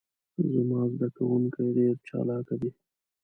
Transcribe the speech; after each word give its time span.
زما 0.53 0.79
ذده 0.91 1.07
کوونکي 1.17 1.63
ډیر 1.77 1.95
چالاکه 2.07 2.55
دي. 2.61 2.71